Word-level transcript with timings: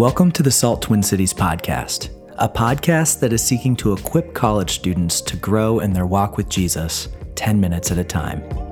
Welcome 0.00 0.32
to 0.32 0.42
the 0.42 0.50
Salt 0.50 0.80
Twin 0.80 1.02
Cities 1.02 1.34
podcast, 1.34 2.08
a 2.38 2.48
podcast 2.48 3.20
that 3.20 3.34
is 3.34 3.42
seeking 3.42 3.76
to 3.76 3.92
equip 3.92 4.32
college 4.32 4.70
students 4.70 5.20
to 5.20 5.36
grow 5.36 5.80
in 5.80 5.92
their 5.92 6.06
walk 6.06 6.38
with 6.38 6.48
Jesus 6.48 7.10
10 7.34 7.60
minutes 7.60 7.90
at 7.90 7.98
a 7.98 8.04
time. 8.04 8.69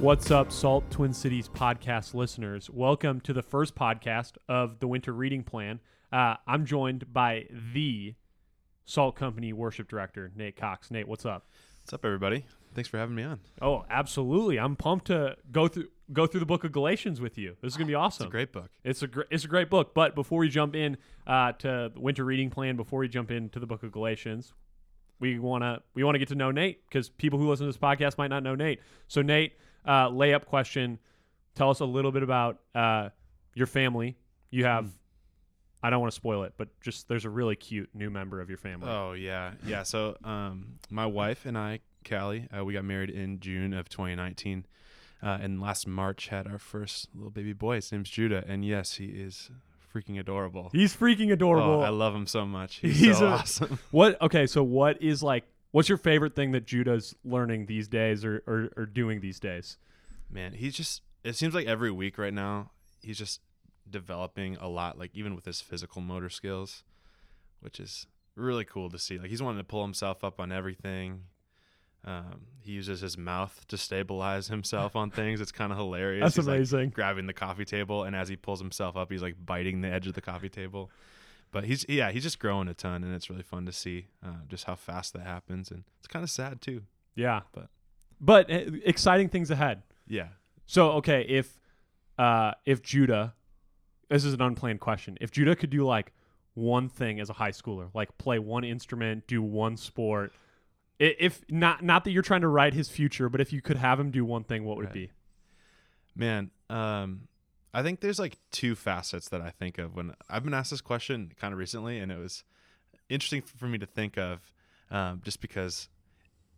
What's 0.00 0.30
up, 0.30 0.52
Salt 0.52 0.90
Twin 0.90 1.14
Cities 1.14 1.48
podcast 1.48 2.12
listeners? 2.12 2.68
Welcome 2.68 3.22
to 3.22 3.32
the 3.32 3.40
first 3.42 3.74
podcast 3.74 4.32
of 4.46 4.78
the 4.78 4.86
Winter 4.86 5.12
Reading 5.12 5.42
Plan. 5.42 5.80
Uh, 6.12 6.34
I'm 6.46 6.66
joined 6.66 7.12
by 7.14 7.46
the 7.72 8.14
Salt 8.84 9.16
Company 9.16 9.54
Worship 9.54 9.88
Director, 9.88 10.30
Nate 10.36 10.54
Cox. 10.54 10.90
Nate, 10.90 11.08
what's 11.08 11.24
up? 11.24 11.48
What's 11.82 11.94
up, 11.94 12.04
everybody? 12.04 12.44
Thanks 12.74 12.90
for 12.90 12.98
having 12.98 13.14
me 13.14 13.22
on. 13.22 13.40
Oh, 13.62 13.86
absolutely! 13.88 14.58
I'm 14.58 14.76
pumped 14.76 15.06
to 15.06 15.38
go 15.50 15.66
through 15.66 15.88
go 16.12 16.26
through 16.26 16.40
the 16.40 16.46
Book 16.46 16.64
of 16.64 16.72
Galatians 16.72 17.18
with 17.18 17.38
you. 17.38 17.56
This 17.62 17.72
is 17.72 17.76
gonna 17.78 17.88
be 17.88 17.94
awesome. 17.94 18.26
It's 18.26 18.28
a 18.28 18.32
great 18.32 18.52
book. 18.52 18.70
It's 18.84 19.02
a 19.02 19.06
gr- 19.06 19.22
it's 19.30 19.44
a 19.44 19.48
great 19.48 19.70
book. 19.70 19.94
But 19.94 20.14
before 20.14 20.40
we 20.40 20.50
jump 20.50 20.76
in 20.76 20.98
uh, 21.26 21.52
to 21.52 21.90
the 21.94 22.00
Winter 22.00 22.24
Reading 22.24 22.50
Plan, 22.50 22.76
before 22.76 23.00
we 23.00 23.08
jump 23.08 23.30
into 23.30 23.58
the 23.58 23.66
Book 23.66 23.82
of 23.82 23.92
Galatians, 23.92 24.52
we 25.20 25.38
wanna 25.38 25.80
we 25.94 26.04
wanna 26.04 26.18
get 26.18 26.28
to 26.28 26.34
know 26.34 26.50
Nate 26.50 26.86
because 26.86 27.08
people 27.08 27.38
who 27.38 27.48
listen 27.48 27.64
to 27.64 27.72
this 27.72 27.78
podcast 27.78 28.18
might 28.18 28.28
not 28.28 28.42
know 28.42 28.54
Nate. 28.54 28.80
So 29.08 29.22
Nate 29.22 29.54
uh, 29.86 30.08
layup 30.10 30.44
question. 30.46 30.98
Tell 31.54 31.70
us 31.70 31.80
a 31.80 31.84
little 31.86 32.12
bit 32.12 32.22
about 32.22 32.58
uh, 32.74 33.08
your 33.54 33.66
family. 33.66 34.16
You 34.50 34.64
have, 34.64 34.84
Mm. 34.86 34.90
I 35.82 35.90
don't 35.90 36.00
want 36.00 36.12
to 36.12 36.16
spoil 36.16 36.42
it, 36.42 36.54
but 36.56 36.68
just 36.80 37.06
there's 37.08 37.24
a 37.24 37.30
really 37.30 37.54
cute 37.54 37.90
new 37.94 38.10
member 38.10 38.40
of 38.40 38.48
your 38.48 38.58
family. 38.58 38.88
Oh 38.90 39.12
yeah, 39.12 39.52
yeah. 39.64 39.82
So, 39.84 40.16
um, 40.24 40.78
my 40.90 41.06
wife 41.06 41.46
and 41.46 41.56
I, 41.56 41.80
Callie, 42.08 42.48
uh, 42.56 42.64
we 42.64 42.72
got 42.72 42.84
married 42.84 43.10
in 43.10 43.38
June 43.40 43.72
of 43.72 43.88
2019, 43.88 44.66
uh, 45.22 45.38
and 45.40 45.60
last 45.60 45.86
March 45.86 46.28
had 46.28 46.46
our 46.48 46.58
first 46.58 47.08
little 47.14 47.30
baby 47.30 47.52
boy. 47.52 47.76
His 47.76 47.92
name's 47.92 48.10
Judah, 48.10 48.42
and 48.48 48.64
yes, 48.64 48.94
he 48.94 49.06
is 49.06 49.50
freaking 49.94 50.18
adorable. 50.18 50.70
He's 50.72 50.96
freaking 50.96 51.30
adorable. 51.32 51.74
Oh, 51.74 51.80
I 51.82 51.90
love 51.90 52.14
him 52.14 52.26
so 52.26 52.44
much. 52.46 52.76
He's, 52.76 52.98
He's 52.98 53.18
so 53.18 53.26
a- 53.26 53.30
awesome. 53.32 53.78
what? 53.92 54.20
Okay, 54.22 54.46
so 54.46 54.62
what 54.64 55.00
is 55.02 55.22
like? 55.22 55.44
What's 55.76 55.90
your 55.90 55.98
favorite 55.98 56.34
thing 56.34 56.52
that 56.52 56.64
Judah's 56.64 57.14
learning 57.22 57.66
these 57.66 57.86
days 57.86 58.24
or, 58.24 58.42
or, 58.46 58.70
or 58.78 58.86
doing 58.86 59.20
these 59.20 59.38
days? 59.38 59.76
Man, 60.30 60.54
he's 60.54 60.74
just. 60.74 61.02
It 61.22 61.36
seems 61.36 61.54
like 61.54 61.66
every 61.66 61.90
week 61.90 62.16
right 62.16 62.32
now, 62.32 62.70
he's 63.02 63.18
just 63.18 63.42
developing 63.90 64.56
a 64.56 64.68
lot. 64.68 64.98
Like 64.98 65.10
even 65.12 65.34
with 65.34 65.44
his 65.44 65.60
physical 65.60 66.00
motor 66.00 66.30
skills, 66.30 66.82
which 67.60 67.78
is 67.78 68.06
really 68.36 68.64
cool 68.64 68.88
to 68.88 68.98
see. 68.98 69.18
Like 69.18 69.28
he's 69.28 69.42
wanting 69.42 69.60
to 69.60 69.64
pull 69.64 69.82
himself 69.82 70.24
up 70.24 70.40
on 70.40 70.50
everything. 70.50 71.24
Um, 72.06 72.46
he 72.62 72.72
uses 72.72 73.02
his 73.02 73.18
mouth 73.18 73.66
to 73.68 73.76
stabilize 73.76 74.48
himself 74.48 74.96
on 74.96 75.10
things. 75.10 75.42
It's 75.42 75.52
kind 75.52 75.72
of 75.72 75.76
hilarious. 75.76 76.22
That's 76.24 76.36
He's, 76.36 76.46
like, 76.46 76.56
amazing. 76.56 76.88
grabbing 76.94 77.26
the 77.26 77.34
coffee 77.34 77.66
table, 77.66 78.04
and 78.04 78.16
as 78.16 78.30
he 78.30 78.36
pulls 78.36 78.60
himself 78.60 78.96
up, 78.96 79.12
he's 79.12 79.20
like 79.20 79.34
biting 79.44 79.82
the 79.82 79.88
edge 79.88 80.06
of 80.06 80.14
the 80.14 80.22
coffee 80.22 80.48
table. 80.48 80.90
But 81.56 81.64
he's 81.64 81.86
yeah, 81.88 82.10
he's 82.10 82.22
just 82.22 82.38
growing 82.38 82.68
a 82.68 82.74
ton, 82.74 83.02
and 83.02 83.14
it's 83.14 83.30
really 83.30 83.42
fun 83.42 83.64
to 83.64 83.72
see 83.72 84.08
uh, 84.22 84.42
just 84.46 84.64
how 84.64 84.74
fast 84.74 85.14
that 85.14 85.22
happens, 85.22 85.70
and 85.70 85.84
it's 85.98 86.06
kind 86.06 86.22
of 86.22 86.28
sad 86.28 86.60
too. 86.60 86.82
yeah, 87.14 87.40
But- 87.52 87.70
but 88.20 88.50
uh, 88.50 88.72
exciting 88.84 89.30
things 89.30 89.50
ahead. 89.50 89.82
Yeah, 90.06 90.28
So 90.66 90.90
okay, 91.00 91.22
if 91.22 91.58
uh 92.18 92.52
if 92.66 92.82
Judah 92.82 93.34
this 94.10 94.22
is 94.26 94.34
an 94.34 94.42
unplanned 94.42 94.80
question. 94.80 95.16
If 95.18 95.30
Judah 95.30 95.56
could 95.56 95.70
do 95.70 95.86
like 95.86 96.12
one 96.52 96.90
thing 96.90 97.20
as 97.20 97.30
a 97.30 97.32
high 97.32 97.52
schooler, 97.52 97.88
like 97.94 98.18
play 98.18 98.38
one 98.38 98.62
instrument, 98.62 99.26
do 99.26 99.42
one 99.42 99.78
sport, 99.78 100.34
if 100.98 101.42
not 101.48 101.82
not 101.82 102.04
that 102.04 102.10
you're 102.10 102.22
trying 102.22 102.42
to 102.42 102.48
write 102.48 102.74
his 102.74 102.90
future, 102.90 103.30
but 103.30 103.40
if 103.40 103.50
you 103.50 103.62
could 103.62 103.78
have 103.78 103.98
him 103.98 104.10
do 104.10 104.26
one 104.26 104.44
thing, 104.44 104.64
what 104.66 104.76
would 104.76 104.86
Right. 104.88 104.96
it 104.96 105.08
be? 105.08 105.10
Man, 106.14 106.50
um, 106.68 107.28
I 107.76 107.82
think 107.82 108.00
there's 108.00 108.18
like 108.18 108.38
two 108.50 108.74
facets 108.74 109.28
that 109.28 109.42
I 109.42 109.50
think 109.50 109.76
of 109.76 109.94
when 109.94 110.14
I've 110.30 110.42
been 110.42 110.54
asked 110.54 110.70
this 110.70 110.80
question 110.80 111.30
kind 111.38 111.52
of 111.52 111.58
recently, 111.58 111.98
and 111.98 112.10
it 112.10 112.18
was 112.18 112.42
interesting 113.10 113.42
for 113.42 113.66
me 113.66 113.76
to 113.76 113.84
think 113.84 114.16
of, 114.16 114.50
um, 114.90 115.20
just 115.22 115.42
because 115.42 115.90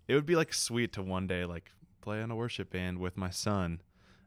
it 0.06 0.15
would 0.15 0.27
be 0.27 0.37
like 0.37 0.55
sweet 0.55 0.93
to 0.93 1.03
one 1.03 1.27
day 1.27 1.45
like 1.45 1.73
play 2.03 2.23
on 2.23 2.31
a 2.31 2.37
worship 2.37 2.71
band 2.71 3.01
with 3.01 3.17
my 3.17 3.31
son. 3.31 3.81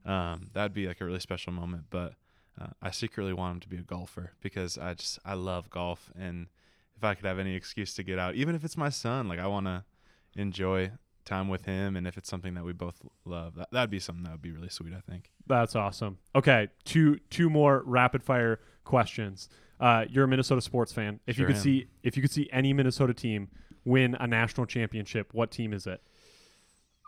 Um, 0.05 0.49
that'd 0.51 0.73
be 0.73 0.85
like 0.85 0.99
a 0.99 1.05
really 1.05 1.21
special 1.21 1.53
moment. 1.53 1.85
But 1.89 2.15
uh, 2.59 2.71
I 2.81 2.91
secretly 2.91 3.31
want 3.31 3.53
him 3.53 3.59
to 3.61 3.69
be 3.69 3.77
a 3.77 3.83
golfer 3.83 4.33
because 4.41 4.77
I 4.77 4.93
just 4.95 5.17
I 5.23 5.35
love 5.35 5.69
golf, 5.69 6.11
and 6.19 6.47
if 6.97 7.05
I 7.05 7.15
could 7.15 7.25
have 7.25 7.39
any 7.39 7.55
excuse 7.55 7.93
to 7.93 8.03
get 8.03 8.19
out, 8.19 8.35
even 8.35 8.53
if 8.53 8.65
it's 8.65 8.75
my 8.75 8.89
son, 8.89 9.29
like 9.29 9.39
I 9.39 9.47
want 9.47 9.67
to 9.67 9.85
enjoy 10.35 10.91
time 11.31 11.47
with 11.47 11.65
him, 11.65 11.95
and 11.95 12.05
if 12.05 12.17
it's 12.17 12.29
something 12.29 12.53
that 12.55 12.65
we 12.65 12.73
both 12.73 13.01
love, 13.25 13.55
that 13.55 13.69
that'd 13.71 13.89
be 13.89 13.99
something 13.99 14.23
that 14.23 14.31
would 14.31 14.41
be 14.41 14.51
really 14.51 14.69
sweet. 14.69 14.93
I 14.93 14.99
think. 14.99 15.31
That's 15.47 15.75
awesome. 15.75 16.17
Okay, 16.35 16.67
two 16.83 17.19
two 17.29 17.49
more 17.49 17.83
rapid 17.85 18.21
fire 18.23 18.59
questions. 18.83 19.49
Uh, 19.79 20.05
you're 20.09 20.25
a 20.25 20.27
Minnesota 20.27 20.61
sports 20.61 20.91
fan. 20.91 21.19
If 21.25 21.39
you 21.39 21.45
could 21.45 21.55
am. 21.55 21.61
see 21.61 21.87
if 22.03 22.15
you 22.15 22.21
could 22.21 22.31
see 22.31 22.49
any 22.51 22.73
Minnesota 22.73 23.13
team 23.13 23.49
win 23.85 24.15
a 24.19 24.27
national 24.27 24.67
championship, 24.67 25.33
what 25.33 25.51
team 25.51 25.73
is 25.73 25.87
it? 25.87 26.01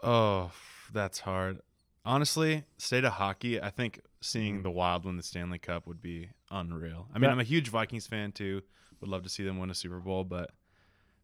Oh, 0.02 0.52
that's 0.92 1.20
hard. 1.20 1.60
Honestly, 2.06 2.64
state 2.78 3.04
of 3.06 3.14
hockey, 3.14 3.62
I 3.62 3.70
think 3.70 4.02
seeing 4.22 4.64
the 4.64 4.72
Wild 4.72 5.06
win 5.06 5.18
the 5.18 5.24
Stanley 5.24 5.60
Cup 5.60 5.88
would 5.88 6.02
be 6.02 6.30
unreal. 6.50 7.08
I 7.14 7.20
mean, 7.20 7.30
I'm 7.30 7.40
a 7.40 7.46
huge 7.46 7.70
Vikings 7.70 8.08
fan 8.08 8.32
too. 8.32 8.62
Would 9.02 9.10
love 9.10 9.24
to 9.24 9.30
see 9.30 9.44
them 9.44 9.60
win 9.60 9.70
a 9.70 9.74
Super 9.76 10.00
Bowl, 10.00 10.24
but 10.24 10.52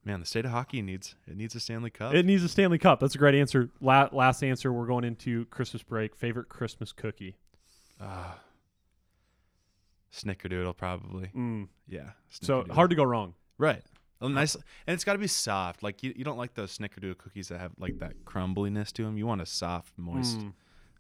man, 0.10 0.20
the 0.20 0.26
state 0.26 0.46
of 0.46 0.52
hockey 0.52 0.82
needs 0.82 1.16
it 1.28 1.38
needs 1.38 1.54
a 1.56 1.60
Stanley 1.60 1.90
Cup. 1.92 2.14
It 2.14 2.26
needs 2.26 2.44
a 2.44 2.50
Stanley 2.50 2.80
Cup. 2.80 3.00
That's 3.00 3.16
a 3.16 3.18
great 3.18 3.36
answer. 3.36 3.70
La- 3.80 4.10
last 4.12 4.44
answer. 4.44 4.74
We're 4.74 4.88
going 4.88 5.04
into 5.04 5.46
Christmas 5.46 5.84
break. 5.84 6.16
Favorite 6.16 6.50
Christmas 6.50 6.92
cookie? 6.92 7.36
Ah. 8.02 8.40
Snickerdoodle 10.14 10.76
probably. 10.76 11.30
Mm. 11.36 11.68
Yeah. 11.88 12.12
So 12.30 12.66
hard 12.72 12.90
to 12.90 12.96
go 12.96 13.04
wrong. 13.04 13.36
Right. 13.58 13.84
A 14.22 14.28
nice 14.28 14.56
and 14.56 14.94
it's 14.96 15.04
got 15.04 15.14
to 15.14 15.20
be 15.20 15.28
soft. 15.28 15.82
Like 15.84 16.04
you, 16.04 16.14
you 16.16 16.26
don't 16.26 16.38
like 16.38 16.54
those 16.56 16.78
Snickerdoodle 16.78 17.18
cookies 17.18 17.48
that 17.50 17.60
have 17.60 17.72
like 17.78 18.00
that 18.00 18.26
crumbliness 18.26 18.92
to 18.94 19.04
them. 19.04 19.18
You 19.18 19.28
want 19.28 19.42
a 19.42 19.46
soft, 19.46 19.94
moist 19.98 20.40
Mm. 20.40 20.54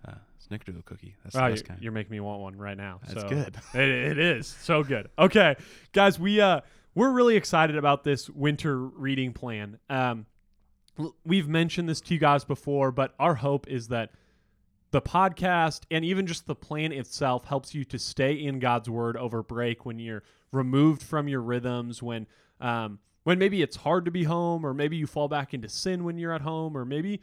uh, 0.07 0.13
Snickerdoodle 0.49 0.85
cookie. 0.85 1.15
That's 1.23 1.35
Oh, 1.35 1.39
the 1.39 1.45
you're, 1.47 1.51
best 1.55 1.65
kind. 1.65 1.81
you're 1.81 1.91
making 1.91 2.11
me 2.11 2.19
want 2.21 2.41
one 2.41 2.55
right 2.55 2.77
now. 2.77 3.01
That's 3.07 3.21
so 3.21 3.27
good. 3.27 3.57
It, 3.73 3.89
it 3.89 4.19
is 4.19 4.47
so 4.47 4.83
good. 4.83 5.09
Okay, 5.17 5.55
guys, 5.91 6.17
we 6.19 6.39
uh 6.39 6.61
we're 6.99 7.11
really 7.11 7.37
excited 7.37 7.77
about 7.77 8.03
this 8.03 8.29
winter 8.29 8.77
reading 8.77 9.31
plan. 9.31 9.79
Um, 9.89 10.25
we've 11.23 11.47
mentioned 11.47 11.87
this 11.87 12.01
to 12.01 12.13
you 12.13 12.19
guys 12.19 12.43
before, 12.43 12.91
but 12.91 13.15
our 13.17 13.35
hope 13.35 13.69
is 13.69 13.87
that 13.87 14.11
the 14.91 15.01
podcast 15.01 15.83
and 15.89 16.03
even 16.03 16.27
just 16.27 16.45
the 16.45 16.55
plan 16.55 16.91
itself 16.91 17.45
helps 17.45 17.73
you 17.73 17.85
to 17.85 17.97
stay 17.97 18.33
in 18.33 18.59
God's 18.59 18.89
word 18.89 19.15
over 19.15 19.41
break 19.41 19.85
when 19.85 19.97
you're 19.97 20.23
removed 20.51 21.01
from 21.01 21.29
your 21.29 21.39
rhythms 21.39 22.03
when 22.03 22.27
um 22.59 22.99
when 23.23 23.39
maybe 23.39 23.61
it's 23.61 23.77
hard 23.77 24.03
to 24.03 24.11
be 24.11 24.25
home 24.25 24.65
or 24.65 24.73
maybe 24.73 24.97
you 24.97 25.07
fall 25.07 25.29
back 25.29 25.53
into 25.53 25.69
sin 25.69 26.03
when 26.03 26.17
you're 26.17 26.33
at 26.33 26.41
home 26.41 26.75
or 26.75 26.83
maybe 26.83 27.21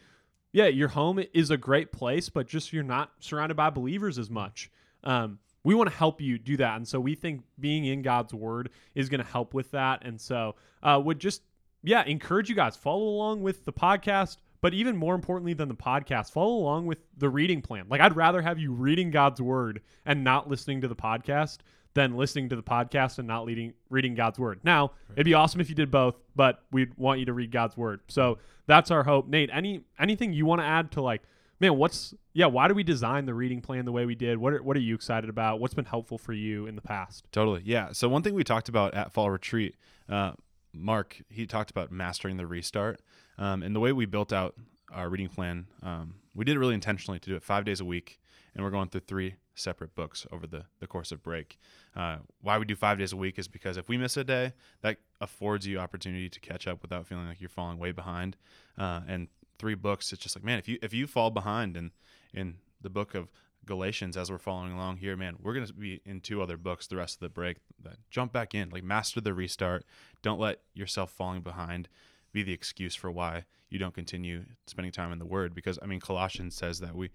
yeah, 0.52 0.68
your 0.68 0.88
home 0.88 1.22
is 1.34 1.50
a 1.50 1.58
great 1.58 1.92
place, 1.92 2.30
but 2.30 2.48
just 2.48 2.72
you're 2.72 2.82
not 2.82 3.10
surrounded 3.18 3.58
by 3.58 3.68
believers 3.68 4.18
as 4.18 4.30
much. 4.30 4.70
Um, 5.04 5.38
we 5.66 5.74
want 5.74 5.90
to 5.90 5.96
help 5.96 6.20
you 6.20 6.38
do 6.38 6.56
that, 6.58 6.76
and 6.76 6.86
so 6.86 7.00
we 7.00 7.16
think 7.16 7.42
being 7.58 7.86
in 7.86 8.00
God's 8.00 8.32
Word 8.32 8.70
is 8.94 9.08
going 9.08 9.20
to 9.20 9.26
help 9.26 9.52
with 9.52 9.72
that. 9.72 10.06
And 10.06 10.20
so, 10.20 10.54
uh, 10.80 11.02
would 11.04 11.18
just 11.18 11.42
yeah 11.82 12.04
encourage 12.04 12.48
you 12.48 12.54
guys 12.54 12.76
follow 12.76 13.02
along 13.02 13.42
with 13.42 13.64
the 13.64 13.72
podcast, 13.72 14.36
but 14.60 14.74
even 14.74 14.96
more 14.96 15.16
importantly 15.16 15.54
than 15.54 15.68
the 15.68 15.74
podcast, 15.74 16.30
follow 16.30 16.54
along 16.54 16.86
with 16.86 16.98
the 17.18 17.28
reading 17.28 17.62
plan. 17.62 17.86
Like 17.88 18.00
I'd 18.00 18.14
rather 18.14 18.40
have 18.42 18.60
you 18.60 18.70
reading 18.70 19.10
God's 19.10 19.42
Word 19.42 19.80
and 20.04 20.22
not 20.22 20.48
listening 20.48 20.82
to 20.82 20.88
the 20.88 20.94
podcast 20.94 21.58
than 21.94 22.16
listening 22.16 22.48
to 22.50 22.54
the 22.54 22.62
podcast 22.62 23.18
and 23.18 23.26
not 23.26 23.44
leading, 23.44 23.72
reading 23.90 24.14
God's 24.14 24.38
Word. 24.38 24.60
Now, 24.62 24.92
it'd 25.14 25.24
be 25.24 25.34
awesome 25.34 25.60
if 25.60 25.68
you 25.68 25.74
did 25.74 25.90
both, 25.90 26.14
but 26.36 26.62
we'd 26.70 26.94
want 26.96 27.18
you 27.18 27.26
to 27.26 27.32
read 27.32 27.50
God's 27.50 27.76
Word. 27.76 28.00
So 28.06 28.38
that's 28.66 28.92
our 28.92 29.02
hope. 29.02 29.26
Nate, 29.28 29.50
any 29.52 29.82
anything 29.98 30.32
you 30.32 30.46
want 30.46 30.60
to 30.60 30.64
add 30.64 30.92
to 30.92 31.00
like, 31.00 31.22
man, 31.60 31.76
what's 31.76 32.14
yeah? 32.32 32.46
Why 32.46 32.68
do 32.68 32.74
we 32.74 32.82
design 32.82 33.26
the 33.26 33.34
reading 33.34 33.60
plan 33.60 33.84
the 33.84 33.92
way 33.92 34.06
we 34.06 34.14
did? 34.14 34.38
What 34.38 34.52
are, 34.52 34.62
what 34.62 34.76
are 34.76 34.80
you 34.80 34.94
excited 34.94 35.30
about? 35.30 35.60
What's 35.60 35.74
been 35.74 35.84
helpful 35.84 36.18
for 36.18 36.32
you 36.32 36.66
in 36.66 36.76
the 36.76 36.82
past? 36.82 37.26
Totally. 37.32 37.62
Yeah. 37.64 37.92
So 37.92 38.08
one 38.08 38.22
thing 38.22 38.34
we 38.34 38.44
talked 38.44 38.68
about 38.68 38.94
at 38.94 39.12
fall 39.12 39.30
retreat, 39.30 39.76
uh, 40.08 40.32
Mark, 40.72 41.20
he 41.28 41.46
talked 41.46 41.70
about 41.70 41.90
mastering 41.90 42.36
the 42.36 42.46
restart. 42.46 43.00
Um, 43.38 43.62
and 43.62 43.74
the 43.74 43.80
way 43.80 43.92
we 43.92 44.06
built 44.06 44.32
out 44.32 44.54
our 44.92 45.08
reading 45.08 45.28
plan, 45.28 45.66
um, 45.82 46.14
we 46.34 46.44
did 46.44 46.56
it 46.56 46.58
really 46.58 46.74
intentionally 46.74 47.18
to 47.18 47.30
do 47.30 47.36
it 47.36 47.42
five 47.42 47.64
days 47.64 47.80
a 47.80 47.84
week. 47.84 48.20
And 48.54 48.64
we're 48.64 48.70
going 48.70 48.88
through 48.88 49.02
three 49.02 49.34
separate 49.54 49.94
books 49.94 50.26
over 50.32 50.46
the, 50.46 50.64
the 50.80 50.86
course 50.86 51.12
of 51.12 51.22
break. 51.22 51.58
Uh, 51.94 52.18
why 52.40 52.58
we 52.58 52.64
do 52.64 52.76
five 52.76 52.98
days 52.98 53.12
a 53.12 53.16
week 53.16 53.38
is 53.38 53.48
because 53.48 53.76
if 53.76 53.88
we 53.88 53.98
miss 53.98 54.16
a 54.16 54.24
day, 54.24 54.52
that 54.82 54.98
affords 55.20 55.66
you 55.66 55.78
opportunity 55.78 56.28
to 56.28 56.40
catch 56.40 56.66
up 56.66 56.80
without 56.82 57.06
feeling 57.06 57.26
like 57.26 57.40
you're 57.40 57.50
falling 57.50 57.78
way 57.78 57.92
behind. 57.92 58.36
Uh, 58.78 59.00
and 59.08 59.28
three 59.58 59.74
books, 59.74 60.12
it's 60.12 60.22
just 60.22 60.36
like, 60.36 60.44
man, 60.44 60.58
if 60.58 60.68
you 60.68 60.78
if 60.82 60.92
you 60.92 61.06
fall 61.06 61.30
behind 61.30 61.76
in 61.76 61.92
in 62.32 62.56
the 62.80 62.90
book 62.90 63.14
of 63.14 63.28
Galatians 63.64 64.16
as 64.16 64.30
we're 64.30 64.38
following 64.38 64.72
along 64.72 64.98
here, 64.98 65.16
man, 65.16 65.36
we're 65.42 65.54
going 65.54 65.66
to 65.66 65.72
be 65.72 66.00
in 66.04 66.20
two 66.20 66.40
other 66.40 66.56
books 66.56 66.86
the 66.86 66.96
rest 66.96 67.16
of 67.16 67.20
the 67.20 67.28
break. 67.28 67.58
That 67.82 67.96
jump 68.10 68.32
back 68.32 68.54
in, 68.54 68.70
like 68.70 68.84
master 68.84 69.20
the 69.20 69.34
restart. 69.34 69.84
Don't 70.22 70.40
let 70.40 70.60
yourself 70.74 71.10
falling 71.10 71.42
behind 71.42 71.88
be 72.32 72.42
the 72.42 72.52
excuse 72.52 72.94
for 72.94 73.10
why 73.10 73.44
you 73.68 73.78
don't 73.78 73.94
continue 73.94 74.44
spending 74.66 74.92
time 74.92 75.12
in 75.12 75.18
the 75.18 75.26
Word. 75.26 75.54
Because 75.54 75.78
I 75.82 75.86
mean, 75.86 76.00
Colossians 76.00 76.54
says 76.54 76.80
that 76.80 76.94
we 76.94 77.10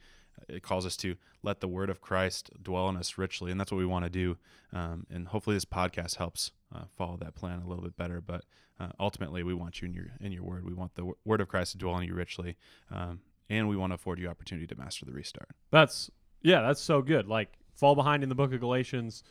it 0.48 0.64
calls 0.64 0.86
us 0.86 0.98
to 0.98 1.16
let 1.44 1.60
the 1.60 1.68
Word 1.68 1.90
of 1.90 2.02
Christ 2.02 2.50
dwell 2.62 2.90
in 2.90 2.98
us 2.98 3.18
richly, 3.18 3.52
and 3.52 3.60
that's 3.60 3.72
what 3.72 3.78
we 3.78 3.86
want 3.86 4.06
to 4.06 4.10
do. 4.10 4.38
Um, 4.74 5.06
and 5.10 5.28
hopefully, 5.28 5.56
this 5.56 5.66
podcast 5.66 6.18
helps 6.18 6.52
uh, 6.74 6.84
follow 6.96 7.18
that 7.18 7.36
plan 7.36 7.62
a 7.62 7.68
little 7.68 7.84
bit 7.84 7.98
better. 7.98 8.22
But 8.22 8.46
uh, 8.80 8.90
ultimately, 9.00 9.44
we 9.44 9.54
want 9.54 9.82
you 9.82 9.88
in 9.88 9.94
your 9.94 10.08
in 10.20 10.32
your 10.32 10.44
Word. 10.44 10.66
We 10.66 10.74
want 10.74 10.96
the 10.96 11.12
Word 11.26 11.42
of 11.42 11.48
Christ 11.48 11.74
to 11.74 11.78
dwell 11.78 11.98
in 11.98 12.08
you 12.08 12.14
richly, 12.14 12.58
um, 12.92 13.20
and 13.50 13.68
we 13.68 13.76
want 13.76 13.92
to 13.92 13.96
afford 13.96 14.20
you 14.20 14.28
opportunity 14.28 14.68
to 14.68 14.76
master 14.76 15.06
the 15.06 15.14
restart. 15.14 15.50
That's 15.72 16.10
yeah, 16.42 16.62
that's 16.62 16.82
so 16.82 17.02
good. 17.02 17.28
Like 17.28 17.54
fall 17.74 17.96
behind 17.96 18.24
in 18.24 18.30
the 18.30 18.36
book 18.36 18.54
of 18.54 18.60
Galatians, 18.60 19.24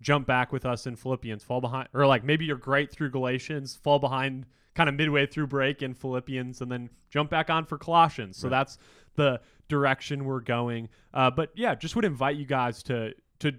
jump 0.00 0.26
back 0.26 0.52
with 0.52 0.64
us 0.64 0.86
in 0.86 0.96
Philippians, 0.96 1.42
fall 1.42 1.60
behind 1.60 1.88
or 1.94 2.06
like 2.06 2.24
maybe 2.24 2.44
you're 2.44 2.56
great 2.56 2.90
through 2.90 3.10
Galatians, 3.10 3.76
fall 3.76 3.98
behind 3.98 4.46
kind 4.78 4.88
of 4.88 4.94
midway 4.94 5.26
through 5.26 5.46
break 5.46 5.82
in 5.82 5.92
Philippians 5.92 6.60
and 6.60 6.70
then 6.70 6.88
jump 7.10 7.30
back 7.30 7.50
on 7.50 7.64
for 7.64 7.76
Colossians. 7.76 8.36
So 8.36 8.46
right. 8.46 8.58
that's 8.58 8.78
the 9.18 9.40
direction 9.68 10.24
we're 10.24 10.40
going. 10.40 10.88
Uh, 11.12 11.30
but 11.30 11.50
yeah, 11.54 11.74
just 11.74 11.94
would 11.94 12.06
invite 12.06 12.36
you 12.36 12.46
guys 12.46 12.82
to 12.84 13.12
to 13.40 13.52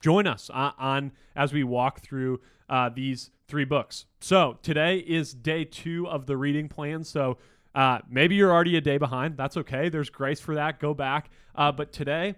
join 0.00 0.26
us 0.26 0.50
on, 0.50 0.74
on 0.78 1.12
as 1.34 1.52
we 1.54 1.64
walk 1.64 2.00
through 2.00 2.40
uh, 2.68 2.90
these 2.90 3.30
three 3.48 3.64
books. 3.64 4.04
So 4.20 4.58
today 4.62 4.98
is 4.98 5.32
day 5.32 5.64
two 5.64 6.06
of 6.06 6.26
the 6.26 6.36
reading 6.36 6.68
plan. 6.68 7.04
So 7.04 7.38
uh, 7.74 8.00
maybe 8.08 8.34
you're 8.34 8.52
already 8.52 8.76
a 8.76 8.80
day 8.80 8.98
behind. 8.98 9.36
That's 9.36 9.56
okay. 9.56 9.88
There's 9.88 10.10
grace 10.10 10.40
for 10.40 10.54
that. 10.54 10.78
Go 10.78 10.94
back. 10.94 11.30
Uh, 11.54 11.72
but 11.72 11.92
today, 11.92 12.34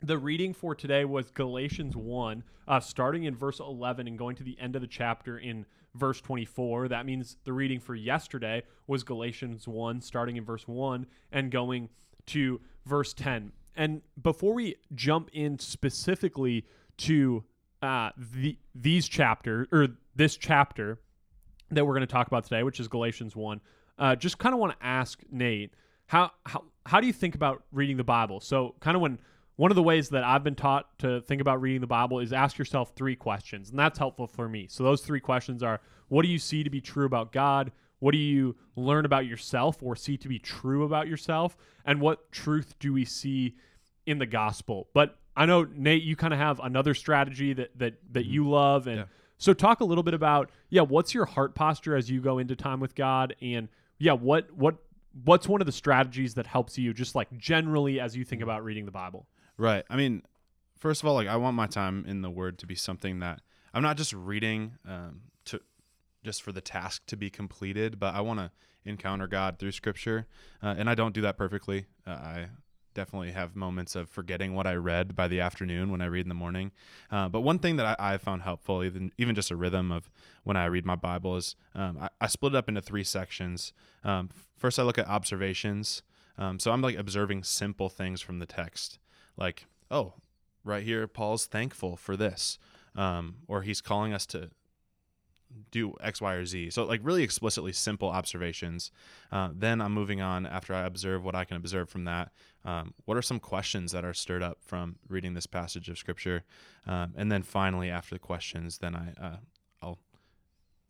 the 0.00 0.18
reading 0.18 0.52
for 0.54 0.74
today 0.74 1.04
was 1.04 1.30
Galatians 1.30 1.96
1, 1.96 2.44
uh, 2.68 2.80
starting 2.80 3.24
in 3.24 3.34
verse 3.34 3.58
11 3.58 4.06
and 4.06 4.16
going 4.16 4.36
to 4.36 4.44
the 4.44 4.56
end 4.60 4.76
of 4.76 4.82
the 4.82 4.88
chapter 4.88 5.38
in 5.38 5.66
verse 5.98 6.20
24. 6.20 6.88
That 6.88 7.06
means 7.06 7.36
the 7.44 7.52
reading 7.52 7.80
for 7.80 7.94
yesterday 7.94 8.62
was 8.86 9.02
Galatians 9.02 9.66
1, 9.68 10.00
starting 10.00 10.36
in 10.36 10.44
verse 10.44 10.66
1 10.66 11.06
and 11.32 11.50
going 11.50 11.88
to 12.26 12.60
verse 12.86 13.12
10. 13.12 13.52
And 13.76 14.02
before 14.20 14.54
we 14.54 14.76
jump 14.94 15.30
in 15.32 15.58
specifically 15.58 16.66
to 16.98 17.44
uh, 17.80 18.10
the 18.16 18.58
these 18.74 19.06
chapter 19.08 19.68
or 19.70 19.88
this 20.16 20.36
chapter 20.36 20.98
that 21.70 21.86
we're 21.86 21.94
going 21.94 22.00
to 22.00 22.12
talk 22.12 22.26
about 22.26 22.44
today, 22.44 22.62
which 22.62 22.80
is 22.80 22.88
Galatians 22.88 23.36
1, 23.36 23.60
uh, 23.98 24.16
just 24.16 24.38
kind 24.38 24.52
of 24.52 24.58
want 24.58 24.78
to 24.78 24.84
ask 24.84 25.20
Nate 25.30 25.72
how 26.08 26.32
how 26.44 26.64
how 26.86 27.00
do 27.00 27.06
you 27.06 27.12
think 27.12 27.34
about 27.34 27.62
reading 27.70 27.96
the 27.96 28.04
Bible? 28.04 28.40
So 28.40 28.74
kind 28.80 28.96
of 28.96 29.00
when 29.00 29.18
one 29.58 29.72
of 29.72 29.74
the 29.74 29.82
ways 29.82 30.10
that 30.10 30.22
I've 30.22 30.44
been 30.44 30.54
taught 30.54 30.96
to 31.00 31.20
think 31.20 31.40
about 31.40 31.60
reading 31.60 31.80
the 31.80 31.88
Bible 31.88 32.20
is 32.20 32.32
ask 32.32 32.58
yourself 32.58 32.92
three 32.94 33.16
questions, 33.16 33.70
and 33.70 33.78
that's 33.78 33.98
helpful 33.98 34.28
for 34.28 34.48
me. 34.48 34.68
So 34.70 34.84
those 34.84 35.00
three 35.00 35.18
questions 35.18 35.64
are: 35.64 35.80
What 36.06 36.22
do 36.22 36.28
you 36.28 36.38
see 36.38 36.62
to 36.62 36.70
be 36.70 36.80
true 36.80 37.04
about 37.04 37.32
God? 37.32 37.72
What 37.98 38.12
do 38.12 38.18
you 38.18 38.54
learn 38.76 39.04
about 39.04 39.26
yourself 39.26 39.82
or 39.82 39.96
see 39.96 40.16
to 40.18 40.28
be 40.28 40.38
true 40.38 40.84
about 40.84 41.08
yourself? 41.08 41.56
And 41.84 42.00
what 42.00 42.30
truth 42.30 42.76
do 42.78 42.92
we 42.92 43.04
see 43.04 43.56
in 44.06 44.18
the 44.18 44.26
gospel? 44.26 44.90
But 44.94 45.18
I 45.36 45.44
know 45.44 45.66
Nate, 45.74 46.04
you 46.04 46.14
kind 46.14 46.32
of 46.32 46.38
have 46.38 46.60
another 46.60 46.94
strategy 46.94 47.52
that 47.54 47.76
that 47.80 47.94
that 48.12 48.20
mm-hmm. 48.20 48.32
you 48.32 48.48
love, 48.48 48.86
and 48.86 48.98
yeah. 48.98 49.04
so 49.38 49.52
talk 49.54 49.80
a 49.80 49.84
little 49.84 50.04
bit 50.04 50.14
about 50.14 50.50
yeah, 50.70 50.82
what's 50.82 51.14
your 51.14 51.24
heart 51.24 51.56
posture 51.56 51.96
as 51.96 52.08
you 52.08 52.20
go 52.20 52.38
into 52.38 52.54
time 52.54 52.78
with 52.78 52.94
God, 52.94 53.34
and 53.42 53.66
yeah, 53.98 54.12
what 54.12 54.52
what 54.52 54.76
what's 55.24 55.48
one 55.48 55.60
of 55.60 55.66
the 55.66 55.72
strategies 55.72 56.34
that 56.34 56.46
helps 56.46 56.78
you 56.78 56.94
just 56.94 57.16
like 57.16 57.36
generally 57.36 57.98
as 57.98 58.16
you 58.16 58.24
think 58.24 58.40
about 58.40 58.62
reading 58.62 58.84
the 58.84 58.92
Bible? 58.92 59.26
Right. 59.58 59.84
I 59.90 59.96
mean, 59.96 60.22
first 60.78 61.02
of 61.02 61.08
all, 61.08 61.14
like 61.14 61.28
I 61.28 61.36
want 61.36 61.56
my 61.56 61.66
time 61.66 62.04
in 62.06 62.22
the 62.22 62.30
Word 62.30 62.58
to 62.58 62.66
be 62.66 62.76
something 62.76 63.18
that 63.20 63.40
I'm 63.74 63.82
not 63.82 63.96
just 63.96 64.12
reading 64.12 64.78
um, 64.88 65.22
to 65.46 65.60
just 66.24 66.42
for 66.42 66.52
the 66.52 66.60
task 66.60 67.02
to 67.06 67.16
be 67.16 67.28
completed, 67.28 67.98
but 67.98 68.14
I 68.14 68.20
want 68.20 68.38
to 68.38 68.50
encounter 68.84 69.26
God 69.26 69.58
through 69.58 69.72
Scripture, 69.72 70.26
uh, 70.62 70.74
and 70.78 70.88
I 70.88 70.94
don't 70.94 71.12
do 71.12 71.20
that 71.22 71.36
perfectly. 71.36 71.86
Uh, 72.06 72.10
I 72.10 72.48
definitely 72.94 73.30
have 73.30 73.54
moments 73.54 73.94
of 73.94 74.08
forgetting 74.08 74.54
what 74.54 74.66
I 74.66 74.74
read 74.74 75.14
by 75.14 75.28
the 75.28 75.40
afternoon 75.40 75.90
when 75.90 76.00
I 76.00 76.06
read 76.06 76.24
in 76.24 76.28
the 76.28 76.34
morning. 76.34 76.72
Uh, 77.10 77.28
but 77.28 77.42
one 77.42 77.58
thing 77.58 77.76
that 77.76 77.98
I, 78.00 78.14
I, 78.14 78.18
found 78.18 78.42
helpful, 78.42 78.82
even 78.82 79.12
even 79.18 79.34
just 79.34 79.50
a 79.50 79.56
rhythm 79.56 79.92
of 79.92 80.10
when 80.44 80.56
I 80.56 80.66
read 80.66 80.84
my 80.84 80.96
Bible, 80.96 81.36
is 81.36 81.54
um, 81.74 81.98
I, 82.00 82.08
I, 82.20 82.26
split 82.26 82.54
it 82.54 82.56
up 82.56 82.68
into 82.68 82.80
three 82.80 83.04
sections. 83.04 83.72
Um, 84.04 84.30
first, 84.56 84.78
I 84.78 84.82
look 84.82 84.98
at 84.98 85.06
observations. 85.06 86.02
Um, 86.38 86.58
so 86.58 86.70
I'm 86.70 86.82
like 86.82 86.96
observing 86.96 87.42
simple 87.44 87.88
things 87.88 88.20
from 88.20 88.38
the 88.38 88.46
text, 88.46 88.98
like 89.38 89.66
oh, 89.90 90.14
right 90.64 90.82
here, 90.82 91.06
Paul's 91.06 91.46
thankful 91.46 91.96
for 91.96 92.16
this, 92.16 92.58
um, 92.94 93.36
or 93.46 93.62
he's 93.62 93.80
calling 93.80 94.12
us 94.12 94.26
to 94.26 94.50
do 95.70 95.94
X, 96.00 96.20
Y, 96.20 96.34
or 96.34 96.44
Z. 96.44 96.70
So, 96.70 96.84
like, 96.84 97.00
really 97.02 97.22
explicitly 97.22 97.72
simple 97.72 98.10
observations. 98.10 98.90
Uh, 99.32 99.48
then 99.54 99.80
I'm 99.80 99.92
moving 99.92 100.20
on 100.20 100.44
after 100.44 100.74
I 100.74 100.84
observe 100.84 101.24
what 101.24 101.34
I 101.34 101.44
can 101.44 101.56
observe 101.56 101.88
from 101.88 102.04
that. 102.04 102.32
Um, 102.64 102.92
what 103.06 103.16
are 103.16 103.22
some 103.22 103.40
questions 103.40 103.92
that 103.92 104.04
are 104.04 104.12
stirred 104.12 104.42
up 104.42 104.58
from 104.60 104.96
reading 105.08 105.32
this 105.32 105.46
passage 105.46 105.88
of 105.88 105.96
Scripture? 105.96 106.44
Um, 106.86 107.14
and 107.16 107.32
then 107.32 107.42
finally, 107.42 107.88
after 107.88 108.14
the 108.14 108.18
questions, 108.18 108.78
then 108.78 108.94
I, 108.94 109.24
uh, 109.24 109.36
I'll 109.80 109.98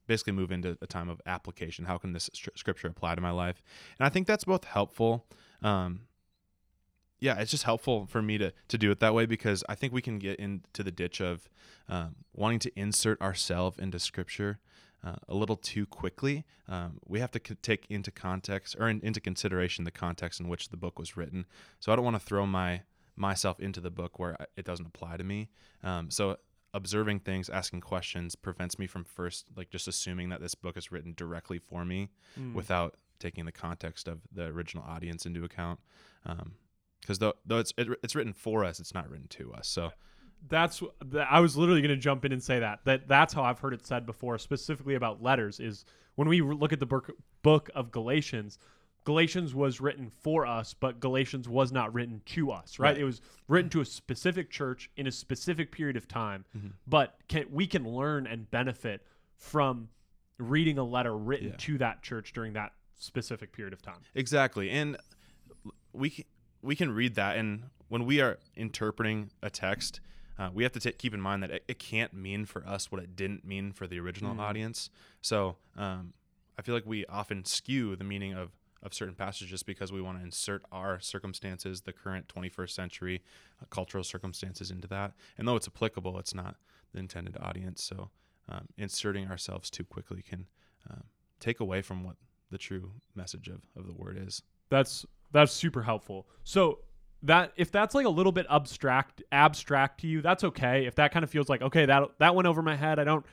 basically 0.08 0.32
move 0.32 0.50
into 0.50 0.76
a 0.82 0.86
time 0.88 1.08
of 1.08 1.20
application. 1.24 1.84
How 1.84 1.98
can 1.98 2.12
this 2.12 2.28
Scripture 2.32 2.88
apply 2.88 3.14
to 3.14 3.20
my 3.20 3.30
life? 3.30 3.62
And 4.00 4.06
I 4.06 4.08
think 4.08 4.26
that's 4.26 4.44
both 4.44 4.64
helpful. 4.64 5.24
Um, 5.62 6.00
yeah, 7.20 7.38
it's 7.38 7.50
just 7.50 7.64
helpful 7.64 8.06
for 8.06 8.22
me 8.22 8.38
to 8.38 8.52
to 8.68 8.78
do 8.78 8.90
it 8.90 9.00
that 9.00 9.14
way 9.14 9.26
because 9.26 9.64
I 9.68 9.74
think 9.74 9.92
we 9.92 10.02
can 10.02 10.18
get 10.18 10.38
into 10.38 10.82
the 10.82 10.90
ditch 10.90 11.20
of 11.20 11.48
um, 11.88 12.16
wanting 12.32 12.58
to 12.60 12.78
insert 12.78 13.20
ourselves 13.20 13.78
into 13.78 13.98
Scripture 13.98 14.60
uh, 15.04 15.16
a 15.28 15.34
little 15.34 15.56
too 15.56 15.86
quickly. 15.86 16.44
Um, 16.68 16.98
we 17.06 17.20
have 17.20 17.30
to 17.32 17.40
c- 17.46 17.56
take 17.62 17.86
into 17.88 18.10
context 18.10 18.76
or 18.78 18.88
in, 18.88 19.00
into 19.00 19.20
consideration 19.20 19.84
the 19.84 19.90
context 19.90 20.40
in 20.40 20.48
which 20.48 20.68
the 20.68 20.76
book 20.76 20.98
was 20.98 21.16
written. 21.16 21.46
So 21.80 21.92
I 21.92 21.96
don't 21.96 22.04
want 22.04 22.16
to 22.16 22.24
throw 22.24 22.46
my 22.46 22.82
myself 23.16 23.58
into 23.58 23.80
the 23.80 23.90
book 23.90 24.18
where 24.18 24.36
it 24.56 24.64
doesn't 24.64 24.86
apply 24.86 25.16
to 25.16 25.24
me. 25.24 25.48
Um, 25.82 26.10
so 26.10 26.36
observing 26.74 27.20
things, 27.20 27.48
asking 27.48 27.80
questions 27.80 28.36
prevents 28.36 28.78
me 28.78 28.86
from 28.86 29.04
first 29.04 29.46
like 29.56 29.70
just 29.70 29.88
assuming 29.88 30.28
that 30.28 30.40
this 30.40 30.54
book 30.54 30.76
is 30.76 30.92
written 30.92 31.14
directly 31.16 31.58
for 31.58 31.84
me 31.84 32.10
mm. 32.38 32.54
without 32.54 32.96
taking 33.18 33.44
the 33.44 33.52
context 33.52 34.06
of 34.06 34.20
the 34.32 34.44
original 34.44 34.84
audience 34.84 35.26
into 35.26 35.44
account. 35.44 35.80
Um, 36.24 36.52
because 37.08 37.18
though 37.20 37.32
though 37.46 37.58
it's 37.58 37.72
it, 37.78 37.88
it's 38.02 38.14
written 38.14 38.34
for 38.34 38.64
us, 38.64 38.80
it's 38.80 38.92
not 38.92 39.08
written 39.08 39.28
to 39.28 39.54
us. 39.54 39.66
So 39.66 39.92
that's 40.46 40.82
I 41.28 41.40
was 41.40 41.56
literally 41.56 41.80
going 41.80 41.96
to 41.96 41.96
jump 41.96 42.26
in 42.26 42.32
and 42.32 42.42
say 42.42 42.58
that 42.58 42.80
that 42.84 43.08
that's 43.08 43.32
how 43.32 43.42
I've 43.42 43.58
heard 43.58 43.72
it 43.72 43.86
said 43.86 44.04
before, 44.04 44.38
specifically 44.38 44.94
about 44.94 45.22
letters. 45.22 45.58
Is 45.58 45.86
when 46.16 46.28
we 46.28 46.42
look 46.42 46.74
at 46.74 46.80
the 46.80 46.86
book 46.86 47.10
book 47.42 47.70
of 47.74 47.90
Galatians, 47.90 48.58
Galatians 49.04 49.54
was 49.54 49.80
written 49.80 50.10
for 50.10 50.44
us, 50.44 50.74
but 50.74 51.00
Galatians 51.00 51.48
was 51.48 51.72
not 51.72 51.94
written 51.94 52.20
to 52.26 52.50
us, 52.50 52.78
right? 52.78 52.90
right. 52.90 53.00
It 53.00 53.04
was 53.04 53.22
written 53.48 53.70
to 53.70 53.80
a 53.80 53.86
specific 53.86 54.50
church 54.50 54.90
in 54.98 55.06
a 55.06 55.12
specific 55.12 55.72
period 55.72 55.96
of 55.96 56.06
time, 56.06 56.44
mm-hmm. 56.54 56.68
but 56.86 57.14
can, 57.26 57.46
we 57.50 57.66
can 57.66 57.88
learn 57.88 58.26
and 58.26 58.50
benefit 58.50 59.02
from 59.38 59.88
reading 60.36 60.76
a 60.76 60.84
letter 60.84 61.16
written 61.16 61.48
yeah. 61.48 61.54
to 61.56 61.78
that 61.78 62.02
church 62.02 62.34
during 62.34 62.52
that 62.52 62.72
specific 62.98 63.52
period 63.52 63.72
of 63.72 63.80
time. 63.80 64.00
Exactly. 64.14 64.68
And 64.68 64.98
we 65.92 66.26
we 66.62 66.76
can 66.76 66.90
read 66.90 67.14
that, 67.14 67.36
and 67.36 67.64
when 67.88 68.04
we 68.04 68.20
are 68.20 68.38
interpreting 68.56 69.30
a 69.42 69.50
text, 69.50 70.00
uh, 70.38 70.50
we 70.52 70.62
have 70.62 70.72
to 70.72 70.80
t- 70.80 70.92
keep 70.92 71.14
in 71.14 71.20
mind 71.20 71.42
that 71.42 71.50
it, 71.50 71.64
it, 71.66 71.78
can't 71.78 72.12
mean 72.12 72.44
for 72.44 72.64
us 72.66 72.92
what 72.92 73.02
it 73.02 73.16
didn't 73.16 73.44
mean 73.44 73.72
for 73.72 73.86
the 73.86 73.98
original 73.98 74.34
mm. 74.34 74.40
audience. 74.40 74.88
So 75.20 75.56
um, 75.76 76.12
I 76.58 76.62
feel 76.62 76.74
like 76.74 76.86
we 76.86 77.04
often 77.06 77.44
skew 77.44 77.96
the 77.96 78.04
meaning 78.04 78.34
of 78.34 78.50
of 78.82 78.94
certain 78.94 79.14
passages 79.14 79.62
because 79.62 79.92
we 79.92 80.00
want 80.00 80.18
to 80.18 80.24
insert 80.24 80.62
our 80.70 81.00
circumstances, 81.00 81.80
the 81.82 81.92
current 81.92 82.28
21st 82.28 82.70
century 82.70 83.22
uh, 83.60 83.66
cultural 83.70 84.04
circumstances 84.04 84.70
into 84.70 84.86
that. 84.88 85.12
And 85.36 85.48
though 85.48 85.56
it's 85.56 85.66
applicable, 85.66 86.18
it's 86.18 86.34
not 86.34 86.56
the 86.92 87.00
intended 87.00 87.36
audience. 87.40 87.82
So 87.82 88.10
um, 88.48 88.68
inserting 88.76 89.28
ourselves 89.28 89.70
too 89.70 89.84
quickly 89.84 90.22
can 90.22 90.46
uh, 90.88 91.00
take 91.40 91.60
away 91.60 91.82
from 91.82 92.04
what 92.04 92.16
the 92.50 92.58
true 92.58 92.92
message 93.14 93.48
of, 93.48 93.60
of 93.76 93.86
the 93.86 93.92
word 93.92 94.18
is. 94.20 94.42
That's 94.70 95.04
that's 95.32 95.52
super 95.52 95.82
helpful. 95.82 96.26
So 96.44 96.80
that 97.22 97.52
if 97.56 97.72
that's 97.72 97.94
like 97.94 98.06
a 98.06 98.10
little 98.10 98.32
bit 98.32 98.46
abstract 98.48 99.22
abstract 99.32 100.00
to 100.00 100.06
you, 100.06 100.22
that's 100.22 100.44
okay. 100.44 100.86
If 100.86 100.94
that 100.96 101.12
kind 101.12 101.24
of 101.24 101.30
feels 101.30 101.48
like 101.48 101.62
okay, 101.62 101.86
that 101.86 102.02
that 102.18 102.34
went 102.34 102.46
over 102.46 102.62
my 102.62 102.76
head. 102.76 102.98
I 102.98 103.04
don't 103.04 103.24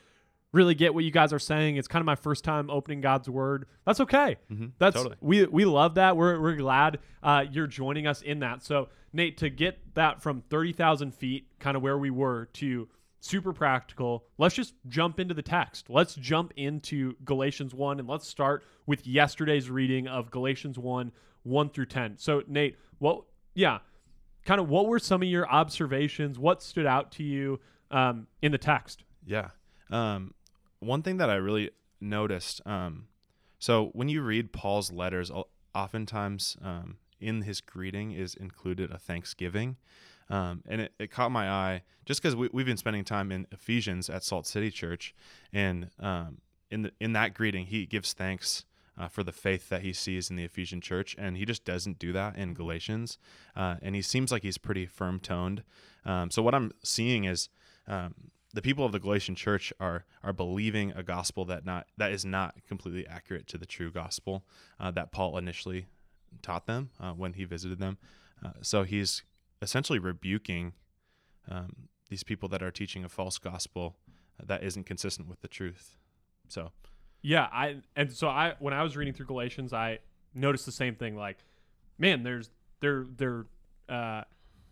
really 0.52 0.74
get 0.74 0.94
what 0.94 1.04
you 1.04 1.10
guys 1.10 1.32
are 1.32 1.38
saying. 1.38 1.76
It's 1.76 1.88
kind 1.88 2.00
of 2.00 2.06
my 2.06 2.14
first 2.14 2.42
time 2.44 2.70
opening 2.70 3.00
God's 3.00 3.28
word. 3.28 3.66
That's 3.84 4.00
okay. 4.00 4.36
Mm-hmm, 4.50 4.66
that's 4.78 4.96
totally. 4.96 5.16
we 5.20 5.44
we 5.46 5.64
love 5.64 5.94
that. 5.94 6.16
We're 6.16 6.40
we're 6.40 6.56
glad 6.56 6.98
uh, 7.22 7.44
you're 7.50 7.66
joining 7.66 8.06
us 8.06 8.22
in 8.22 8.40
that. 8.40 8.64
So 8.64 8.88
Nate, 9.12 9.38
to 9.38 9.50
get 9.50 9.78
that 9.94 10.22
from 10.22 10.42
thirty 10.50 10.72
thousand 10.72 11.14
feet, 11.14 11.46
kind 11.60 11.76
of 11.76 11.82
where 11.82 11.98
we 11.98 12.10
were, 12.10 12.46
to 12.54 12.88
super 13.20 13.52
practical. 13.52 14.24
Let's 14.38 14.54
just 14.54 14.74
jump 14.88 15.20
into 15.20 15.34
the 15.34 15.42
text. 15.42 15.90
Let's 15.90 16.14
jump 16.14 16.52
into 16.56 17.14
Galatians 17.24 17.74
1 17.74 17.98
and 17.98 18.08
let's 18.08 18.28
start 18.28 18.64
with 18.86 19.06
yesterday's 19.06 19.68
reading 19.68 20.06
of 20.06 20.30
Galatians 20.30 20.78
1 20.78 21.10
1 21.46 21.70
through 21.70 21.86
10. 21.86 22.18
So, 22.18 22.42
Nate, 22.46 22.76
what, 22.98 23.22
yeah, 23.54 23.78
kind 24.44 24.60
of 24.60 24.68
what 24.68 24.86
were 24.86 24.98
some 24.98 25.22
of 25.22 25.28
your 25.28 25.48
observations? 25.48 26.38
What 26.38 26.62
stood 26.62 26.86
out 26.86 27.12
to 27.12 27.22
you 27.22 27.60
um, 27.90 28.26
in 28.42 28.52
the 28.52 28.58
text? 28.58 29.04
Yeah. 29.24 29.50
Um, 29.90 30.34
one 30.80 31.02
thing 31.02 31.18
that 31.18 31.30
I 31.30 31.36
really 31.36 31.70
noticed. 32.00 32.60
Um, 32.66 33.08
so 33.58 33.90
when 33.92 34.08
you 34.08 34.22
read 34.22 34.52
Paul's 34.52 34.92
letters, 34.92 35.30
oftentimes 35.74 36.56
um, 36.62 36.96
in 37.20 37.42
his 37.42 37.60
greeting 37.60 38.12
is 38.12 38.34
included 38.34 38.90
a 38.90 38.98
thanksgiving. 38.98 39.76
Um, 40.28 40.62
and 40.66 40.80
it, 40.80 40.92
it, 40.98 41.10
caught 41.12 41.30
my 41.30 41.48
eye 41.48 41.82
just 42.04 42.20
because 42.20 42.34
we, 42.34 42.48
have 42.52 42.66
been 42.66 42.76
spending 42.76 43.04
time 43.04 43.30
in 43.30 43.46
Ephesians 43.52 44.10
at 44.10 44.24
Salt 44.24 44.44
City 44.44 44.72
Church, 44.72 45.14
and 45.52 45.88
um, 46.00 46.38
in 46.68 46.82
the 46.82 46.92
in 46.98 47.12
that 47.12 47.32
greeting, 47.32 47.66
he 47.66 47.86
gives 47.86 48.12
thanks 48.12 48.64
uh, 48.98 49.08
for 49.08 49.22
the 49.22 49.32
faith 49.32 49.68
that 49.68 49.82
he 49.82 49.92
sees 49.92 50.30
in 50.30 50.36
the 50.36 50.44
Ephesian 50.44 50.80
church, 50.80 51.14
and 51.18 51.36
he 51.36 51.44
just 51.44 51.64
doesn't 51.64 51.98
do 51.98 52.12
that 52.12 52.36
in 52.36 52.54
Galatians. 52.54 53.18
Uh, 53.54 53.76
and 53.82 53.94
he 53.94 54.02
seems 54.02 54.32
like 54.32 54.42
he's 54.42 54.58
pretty 54.58 54.86
firm 54.86 55.20
toned. 55.20 55.62
Um, 56.04 56.30
so 56.30 56.42
what 56.42 56.54
I'm 56.54 56.72
seeing 56.82 57.24
is 57.24 57.48
um, 57.86 58.14
the 58.52 58.62
people 58.62 58.84
of 58.84 58.92
the 58.92 58.98
Galatian 58.98 59.34
church 59.34 59.72
are 59.78 60.04
are 60.22 60.32
believing 60.32 60.92
a 60.92 61.02
gospel 61.02 61.44
that 61.46 61.64
not 61.66 61.86
that 61.96 62.12
is 62.12 62.24
not 62.24 62.54
completely 62.66 63.06
accurate 63.06 63.46
to 63.48 63.58
the 63.58 63.66
true 63.66 63.90
gospel 63.90 64.44
uh, 64.80 64.90
that 64.92 65.12
Paul 65.12 65.36
initially 65.36 65.86
taught 66.42 66.66
them 66.66 66.90
uh, 67.00 67.12
when 67.12 67.34
he 67.34 67.44
visited 67.44 67.78
them. 67.78 67.98
Uh, 68.44 68.52
so 68.62 68.82
he's 68.82 69.22
essentially 69.62 69.98
rebuking 69.98 70.72
um, 71.50 71.88
these 72.08 72.22
people 72.22 72.48
that 72.48 72.62
are 72.62 72.70
teaching 72.70 73.04
a 73.04 73.08
false 73.08 73.38
gospel 73.38 73.96
that 74.42 74.62
isn't 74.62 74.84
consistent 74.84 75.28
with 75.28 75.40
the 75.40 75.48
truth. 75.48 75.96
So, 76.48 76.72
yeah, 77.26 77.48
I 77.52 77.78
and 77.96 78.12
so 78.12 78.28
I 78.28 78.54
when 78.60 78.72
I 78.72 78.84
was 78.84 78.96
reading 78.96 79.12
through 79.12 79.26
Galatians, 79.26 79.72
I 79.72 79.98
noticed 80.32 80.64
the 80.64 80.70
same 80.70 80.94
thing. 80.94 81.16
Like, 81.16 81.38
man, 81.98 82.22
there's 82.22 82.50
there 82.78 83.04
there 83.16 83.46
uh, 83.88 84.22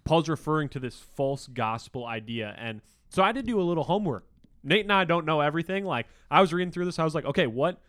Paul's 0.05 0.29
referring 0.29 0.69
to 0.69 0.79
this 0.79 0.95
false 0.95 1.49
gospel 1.49 2.07
idea, 2.07 2.55
and 2.57 2.81
so 3.09 3.25
I 3.25 3.33
did 3.33 3.45
do 3.45 3.61
a 3.61 3.65
little 3.65 3.83
homework. 3.83 4.25
Nate 4.63 4.85
and 4.85 4.93
I 4.93 5.03
don't 5.03 5.27
know 5.27 5.41
everything. 5.41 5.85
Like, 5.85 6.07
I 6.31 6.41
was 6.41 6.53
reading 6.53 6.71
through 6.71 6.85
this, 6.85 7.01
I 7.01 7.03
was 7.03 7.13
like, 7.13 7.25
okay, 7.25 7.49
what 7.49 7.81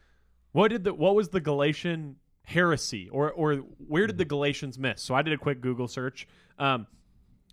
what 0.52 0.70
did 0.70 0.84
the 0.84 0.96
what 0.96 1.14
was 1.14 1.30
the 1.30 1.42
Galatian 1.42 2.16
heresy 2.46 3.08
or 3.10 3.32
or 3.34 3.58
where 3.88 4.08
did 4.08 4.18
the 4.18 4.26
Galatians 4.26 4.80
miss? 4.80 5.00
So 5.00 5.14
I 5.14 5.22
did 5.22 5.34
a 5.34 5.38
quick 5.38 5.62
Google 5.62 5.88
search, 5.88 6.28
um, 6.58 6.88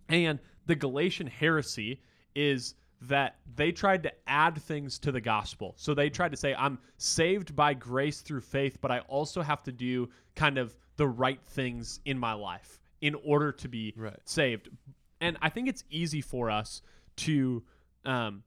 and 0.08 0.38
the 0.64 0.76
Galatian 0.76 1.26
heresy 1.26 2.00
is 2.34 2.74
that 3.08 3.36
they 3.56 3.72
tried 3.72 4.02
to 4.04 4.12
add 4.26 4.60
things 4.62 4.98
to 5.00 5.12
the 5.12 5.20
gospel. 5.20 5.74
So 5.76 5.94
they 5.94 6.08
tried 6.08 6.30
to 6.30 6.36
say, 6.36 6.54
I'm 6.54 6.78
saved 6.98 7.54
by 7.56 7.74
grace 7.74 8.20
through 8.20 8.42
faith, 8.42 8.78
but 8.80 8.90
I 8.90 9.00
also 9.00 9.42
have 9.42 9.62
to 9.64 9.72
do 9.72 10.08
kind 10.36 10.58
of 10.58 10.76
the 10.96 11.08
right 11.08 11.40
things 11.42 12.00
in 12.04 12.18
my 12.18 12.32
life 12.32 12.80
in 13.00 13.16
order 13.24 13.50
to 13.52 13.68
be 13.68 13.92
right. 13.96 14.16
saved. 14.24 14.68
And 15.20 15.36
I 15.42 15.48
think 15.48 15.68
it's 15.68 15.84
easy 15.90 16.20
for 16.20 16.50
us 16.50 16.82
to 17.16 17.62
um, 18.04 18.42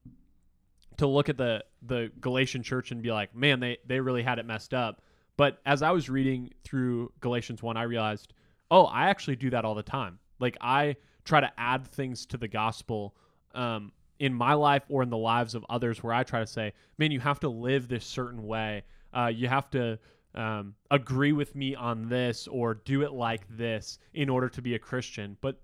to 0.97 1.07
look 1.07 1.29
at 1.29 1.37
the 1.37 1.63
the 1.81 2.11
Galatian 2.21 2.63
church 2.63 2.91
and 2.91 3.01
be 3.01 3.11
like, 3.11 3.35
man, 3.35 3.59
they 3.59 3.77
they 3.85 3.99
really 3.99 4.23
had 4.23 4.39
it 4.39 4.45
messed 4.45 4.73
up. 4.73 5.01
But 5.37 5.59
as 5.65 5.81
I 5.81 5.91
was 5.91 6.09
reading 6.09 6.51
through 6.63 7.11
Galatians 7.19 7.61
1, 7.61 7.75
I 7.75 7.83
realized, 7.83 8.33
oh, 8.71 8.85
I 8.85 9.09
actually 9.09 9.35
do 9.35 9.49
that 9.49 9.65
all 9.65 9.75
the 9.75 9.83
time. 9.83 10.19
Like 10.39 10.57
I 10.61 10.95
try 11.25 11.41
to 11.41 11.51
add 11.57 11.85
things 11.85 12.25
to 12.27 12.37
the 12.37 12.47
gospel 12.47 13.15
um, 13.53 13.91
in 14.19 14.33
my 14.33 14.53
life 14.53 14.83
or 14.89 15.03
in 15.03 15.09
the 15.09 15.17
lives 15.17 15.55
of 15.55 15.65
others 15.69 16.01
where 16.01 16.13
I 16.13 16.23
try 16.23 16.39
to 16.39 16.47
say, 16.47 16.73
man, 16.97 17.11
you 17.11 17.19
have 17.19 17.39
to 17.41 17.49
live 17.49 17.87
this 17.87 18.05
certain 18.05 18.43
way. 18.43 18.83
Uh, 19.13 19.27
you 19.27 19.47
have 19.47 19.69
to 19.71 19.99
um, 20.33 20.75
agree 20.91 21.31
with 21.31 21.55
me 21.55 21.75
on 21.75 22.09
this 22.09 22.47
or 22.47 22.75
do 22.75 23.03
it 23.03 23.11
like 23.11 23.41
this 23.49 23.99
in 24.13 24.29
order 24.29 24.49
to 24.49 24.61
be 24.61 24.75
a 24.75 24.79
Christian. 24.79 25.37
But 25.41 25.61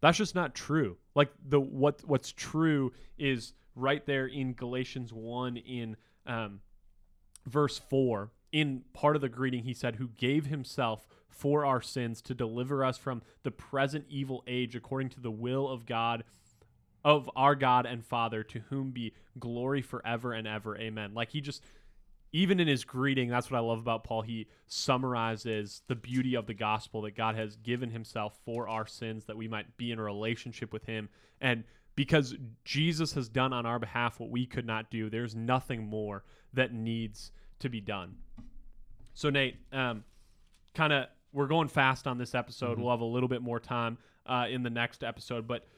that's 0.00 0.18
just 0.18 0.34
not 0.34 0.54
true. 0.54 0.96
Like 1.14 1.30
the 1.48 1.60
what 1.60 2.02
what's 2.04 2.32
true 2.32 2.92
is 3.18 3.52
right 3.74 4.04
there 4.06 4.26
in 4.26 4.54
Galatians 4.54 5.12
one 5.12 5.56
in 5.56 5.96
um, 6.26 6.60
verse 7.46 7.78
four 7.78 8.30
in 8.52 8.82
part 8.94 9.16
of 9.16 9.22
the 9.22 9.28
greeting, 9.28 9.64
he 9.64 9.74
said, 9.74 9.96
Who 9.96 10.08
gave 10.08 10.46
himself 10.46 11.06
for 11.28 11.66
our 11.66 11.82
sins 11.82 12.22
to 12.22 12.34
deliver 12.34 12.82
us 12.82 12.96
from 12.96 13.20
the 13.42 13.50
present 13.50 14.06
evil 14.08 14.42
age 14.46 14.74
according 14.74 15.10
to 15.10 15.20
the 15.20 15.30
will 15.30 15.68
of 15.68 15.84
God, 15.84 16.24
of 17.06 17.30
our 17.36 17.54
God 17.54 17.86
and 17.86 18.04
Father, 18.04 18.42
to 18.42 18.58
whom 18.68 18.90
be 18.90 19.14
glory 19.38 19.80
forever 19.80 20.32
and 20.32 20.44
ever. 20.44 20.76
Amen. 20.76 21.14
Like 21.14 21.30
he 21.30 21.40
just, 21.40 21.62
even 22.32 22.58
in 22.58 22.66
his 22.66 22.82
greeting, 22.82 23.28
that's 23.28 23.48
what 23.48 23.58
I 23.58 23.60
love 23.60 23.78
about 23.78 24.02
Paul. 24.02 24.22
He 24.22 24.48
summarizes 24.66 25.82
the 25.86 25.94
beauty 25.94 26.34
of 26.34 26.48
the 26.48 26.52
gospel 26.52 27.02
that 27.02 27.16
God 27.16 27.36
has 27.36 27.54
given 27.58 27.90
himself 27.90 28.36
for 28.44 28.68
our 28.68 28.88
sins, 28.88 29.24
that 29.26 29.36
we 29.36 29.46
might 29.46 29.76
be 29.76 29.92
in 29.92 30.00
a 30.00 30.02
relationship 30.02 30.72
with 30.72 30.84
him. 30.84 31.08
And 31.40 31.62
because 31.94 32.34
Jesus 32.64 33.12
has 33.12 33.28
done 33.28 33.52
on 33.52 33.66
our 33.66 33.78
behalf 33.78 34.18
what 34.18 34.30
we 34.30 34.44
could 34.44 34.66
not 34.66 34.90
do, 34.90 35.08
there's 35.08 35.36
nothing 35.36 35.86
more 35.86 36.24
that 36.54 36.74
needs 36.74 37.30
to 37.60 37.68
be 37.68 37.80
done. 37.80 38.16
So 39.14 39.30
Nate, 39.30 39.58
um, 39.72 40.02
kind 40.74 40.92
of 40.92 41.06
we're 41.32 41.46
going 41.46 41.68
fast 41.68 42.08
on 42.08 42.18
this 42.18 42.34
episode. 42.34 42.72
Mm-hmm. 42.72 42.82
We'll 42.82 42.90
have 42.90 43.00
a 43.00 43.04
little 43.04 43.28
bit 43.28 43.42
more 43.42 43.60
time 43.60 43.96
uh, 44.26 44.46
in 44.50 44.64
the 44.64 44.70
next 44.70 45.04
episode, 45.04 45.46
but 45.46 45.68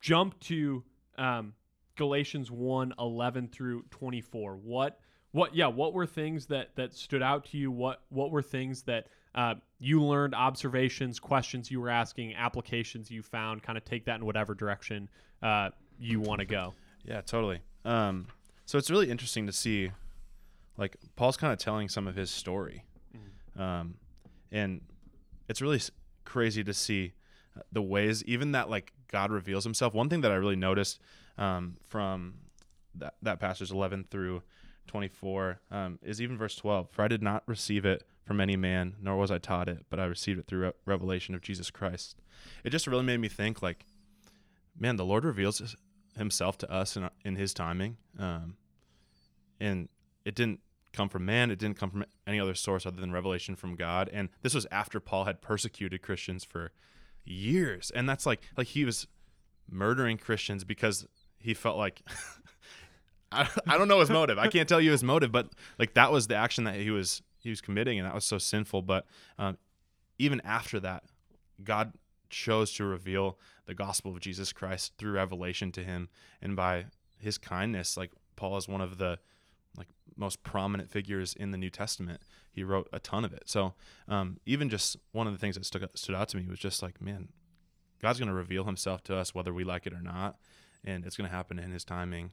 jump 0.00 0.38
to 0.40 0.82
um, 1.16 1.52
Galatians 1.96 2.50
1, 2.50 2.94
11 2.98 3.48
through 3.48 3.84
24. 3.90 4.56
What 4.56 5.00
what 5.32 5.54
yeah, 5.54 5.66
what 5.66 5.92
were 5.92 6.06
things 6.06 6.46
that 6.46 6.74
that 6.76 6.94
stood 6.94 7.22
out 7.22 7.44
to 7.46 7.58
you? 7.58 7.70
What 7.70 8.02
what 8.08 8.30
were 8.30 8.42
things 8.42 8.82
that 8.82 9.08
uh, 9.34 9.54
you 9.78 10.02
learned, 10.02 10.34
observations, 10.34 11.18
questions 11.18 11.70
you 11.70 11.80
were 11.80 11.90
asking, 11.90 12.34
applications 12.34 13.10
you 13.10 13.22
found? 13.22 13.62
Kind 13.62 13.76
of 13.76 13.84
take 13.84 14.06
that 14.06 14.16
in 14.16 14.24
whatever 14.24 14.54
direction 14.54 15.08
uh, 15.42 15.70
you 15.98 16.20
want 16.20 16.40
to 16.40 16.46
go. 16.46 16.74
Yeah, 17.04 17.20
totally. 17.20 17.60
Um, 17.84 18.28
so 18.64 18.78
it's 18.78 18.90
really 18.90 19.10
interesting 19.10 19.46
to 19.46 19.52
see 19.52 19.90
like 20.78 20.96
Paul's 21.16 21.36
kind 21.36 21.52
of 21.52 21.58
telling 21.58 21.88
some 21.88 22.06
of 22.06 22.16
his 22.16 22.30
story, 22.30 22.84
mm-hmm. 23.14 23.60
um, 23.60 23.94
and 24.50 24.80
it's 25.48 25.60
really 25.60 25.80
crazy 26.24 26.64
to 26.64 26.72
see 26.72 27.12
the 27.72 27.82
ways 27.82 28.24
even 28.24 28.52
that 28.52 28.70
like 28.70 28.92
God 29.08 29.30
reveals 29.30 29.64
Himself. 29.64 29.94
One 29.94 30.08
thing 30.08 30.20
that 30.22 30.32
I 30.32 30.36
really 30.36 30.56
noticed 30.56 31.00
um, 31.36 31.76
from 31.86 32.34
that 32.94 33.14
that 33.22 33.40
passage 33.40 33.70
eleven 33.70 34.04
through 34.10 34.42
twenty 34.86 35.08
four 35.08 35.60
um, 35.70 35.98
is 36.02 36.20
even 36.20 36.36
verse 36.36 36.56
twelve. 36.56 36.90
For 36.90 37.02
I 37.02 37.08
did 37.08 37.22
not 37.22 37.42
receive 37.46 37.84
it 37.84 38.04
from 38.24 38.40
any 38.40 38.56
man, 38.56 38.96
nor 39.00 39.16
was 39.16 39.30
I 39.30 39.38
taught 39.38 39.68
it, 39.68 39.86
but 39.88 39.98
I 39.98 40.04
received 40.04 40.38
it 40.38 40.46
through 40.46 40.66
re- 40.66 40.72
revelation 40.84 41.34
of 41.34 41.40
Jesus 41.40 41.70
Christ. 41.70 42.16
It 42.62 42.70
just 42.70 42.86
really 42.86 43.02
made 43.04 43.20
me 43.20 43.28
think 43.28 43.62
like, 43.62 43.86
man, 44.78 44.96
the 44.96 45.04
Lord 45.04 45.24
reveals 45.24 45.76
Himself 46.16 46.58
to 46.58 46.70
us 46.70 46.96
in 46.96 47.08
in 47.24 47.36
His 47.36 47.54
timing, 47.54 47.96
um, 48.18 48.56
and 49.60 49.88
it 50.24 50.34
didn't 50.34 50.60
come 50.92 51.08
from 51.08 51.24
man. 51.24 51.50
It 51.50 51.58
didn't 51.58 51.78
come 51.78 51.90
from 51.90 52.04
any 52.26 52.40
other 52.40 52.54
source 52.54 52.86
other 52.86 53.00
than 53.00 53.12
revelation 53.12 53.56
from 53.56 53.76
God. 53.76 54.10
And 54.12 54.30
this 54.42 54.54
was 54.54 54.66
after 54.70 55.00
Paul 55.00 55.24
had 55.24 55.40
persecuted 55.40 56.02
Christians 56.02 56.44
for 56.44 56.72
years. 57.28 57.90
And 57.94 58.08
that's 58.08 58.26
like 58.26 58.42
like 58.56 58.68
he 58.68 58.84
was 58.84 59.06
murdering 59.70 60.18
Christians 60.18 60.64
because 60.64 61.06
he 61.38 61.54
felt 61.54 61.76
like 61.76 62.02
I, 63.32 63.48
I 63.66 63.76
don't 63.76 63.88
know 63.88 64.00
his 64.00 64.10
motive. 64.10 64.38
I 64.38 64.48
can't 64.48 64.68
tell 64.68 64.80
you 64.80 64.90
his 64.90 65.04
motive, 65.04 65.30
but 65.30 65.50
like 65.78 65.94
that 65.94 66.10
was 66.10 66.26
the 66.26 66.36
action 66.36 66.64
that 66.64 66.76
he 66.76 66.90
was 66.90 67.22
he 67.38 67.50
was 67.50 67.60
committing, 67.60 67.98
and 67.98 68.06
that 68.06 68.14
was 68.14 68.24
so 68.24 68.38
sinful. 68.38 68.82
But 68.82 69.06
um, 69.38 69.58
even 70.18 70.40
after 70.44 70.80
that, 70.80 71.04
God 71.62 71.92
chose 72.30 72.72
to 72.74 72.84
reveal 72.84 73.38
the 73.66 73.74
gospel 73.74 74.12
of 74.12 74.20
Jesus 74.20 74.52
Christ 74.52 74.92
through 74.98 75.12
revelation 75.12 75.72
to 75.72 75.82
him, 75.82 76.08
and 76.40 76.56
by 76.56 76.86
His 77.18 77.38
kindness, 77.38 77.96
like 77.96 78.12
Paul 78.36 78.56
is 78.56 78.68
one 78.68 78.80
of 78.80 78.98
the 78.98 79.18
like 79.76 79.88
most 80.16 80.42
prominent 80.42 80.90
figures 80.90 81.34
in 81.34 81.50
the 81.50 81.58
New 81.58 81.70
Testament. 81.70 82.20
He 82.52 82.64
wrote 82.64 82.88
a 82.92 82.98
ton 82.98 83.24
of 83.24 83.32
it. 83.32 83.44
So 83.46 83.74
um, 84.08 84.38
even 84.46 84.68
just 84.68 84.96
one 85.12 85.26
of 85.26 85.32
the 85.32 85.38
things 85.38 85.56
that 85.56 85.64
stood 85.64 85.88
stood 85.94 86.14
out 86.14 86.28
to 86.30 86.36
me 86.36 86.46
was 86.48 86.58
just 86.58 86.82
like, 86.82 87.00
man, 87.00 87.28
God's 88.00 88.18
going 88.18 88.28
to 88.28 88.34
reveal 88.34 88.64
Himself 88.64 89.02
to 89.04 89.16
us 89.16 89.34
whether 89.34 89.52
we 89.52 89.64
like 89.64 89.86
it 89.86 89.92
or 89.92 90.02
not, 90.02 90.36
and 90.84 91.04
it's 91.04 91.16
going 91.16 91.28
to 91.28 91.34
happen 91.34 91.58
in 91.58 91.70
His 91.70 91.84
timing. 91.84 92.30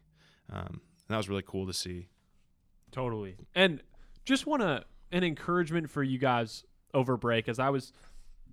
Um, 0.51 0.81
and 1.07 1.09
that 1.09 1.17
was 1.17 1.29
really 1.29 1.43
cool 1.45 1.67
to 1.67 1.73
see. 1.73 2.07
Totally. 2.91 3.35
And 3.53 3.81
just 4.25 4.47
want 4.47 4.61
to 4.61 4.83
an 5.11 5.23
encouragement 5.23 5.89
for 5.89 6.03
you 6.03 6.17
guys 6.17 6.63
over 6.93 7.17
break 7.17 7.47
as 7.47 7.59
I 7.59 7.69
was 7.69 7.93